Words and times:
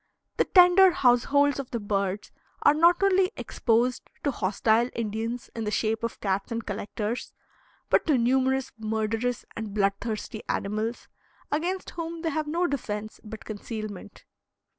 The 0.37 0.45
tender 0.45 0.89
households 0.89 1.59
of 1.59 1.69
the 1.69 1.79
birds 1.79 2.31
are 2.63 2.73
not 2.73 3.03
only 3.03 3.31
exposed 3.37 4.09
to 4.23 4.31
hostile 4.31 4.89
Indians 4.95 5.51
in 5.55 5.63
the 5.63 5.69
shape 5.69 6.01
of 6.03 6.19
cats 6.19 6.51
and 6.51 6.65
collectors, 6.65 7.33
but 7.87 8.07
to 8.07 8.17
numerous 8.17 8.71
murderous 8.79 9.45
and 9.55 9.75
bloodthirsty 9.75 10.41
animals, 10.49 11.07
against 11.51 11.91
whom 11.91 12.23
they 12.23 12.31
have 12.31 12.47
no 12.47 12.65
defense 12.65 13.19
but 13.23 13.45
concealment. 13.45 14.25